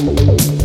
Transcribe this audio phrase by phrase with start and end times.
[0.00, 0.59] Música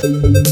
[0.00, 0.50] Chocolate.